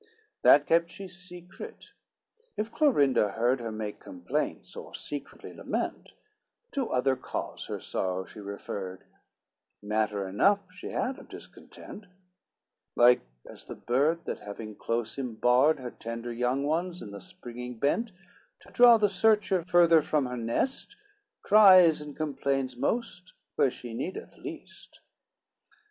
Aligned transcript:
LXXX 0.01 0.41
That 0.41 0.65
kept 0.65 0.89
she 0.89 1.07
secret, 1.07 1.91
if 2.57 2.71
Clorinda 2.71 3.33
heard 3.33 3.59
Her 3.59 3.71
make 3.71 3.99
complaints, 3.99 4.75
or 4.75 4.95
secretly 4.95 5.53
lament, 5.53 6.13
To 6.71 6.89
other 6.89 7.15
cause 7.15 7.67
her 7.67 7.79
sorrow 7.79 8.25
she 8.25 8.39
referred: 8.39 9.03
Matter 9.79 10.27
enough 10.27 10.71
she 10.71 10.87
had 10.89 11.19
of 11.19 11.29
discontent, 11.29 12.05
Like 12.95 13.21
as 13.47 13.65
the 13.65 13.75
bird 13.75 14.25
that 14.25 14.39
having 14.39 14.73
close 14.75 15.19
imbarred 15.19 15.77
Her 15.77 15.91
tender 15.91 16.33
young 16.33 16.63
ones 16.63 17.03
in 17.03 17.11
the 17.11 17.21
springing 17.21 17.77
bent, 17.77 18.11
To 18.61 18.71
draw 18.71 18.97
the 18.97 19.07
searcher 19.07 19.61
further 19.61 20.01
from 20.01 20.25
her 20.25 20.35
nest, 20.35 20.95
Cries 21.43 22.01
and 22.01 22.15
complains 22.17 22.75
most 22.75 23.33
where 23.55 23.69
she 23.69 23.93
needeth 23.93 24.35
least. 24.39 25.01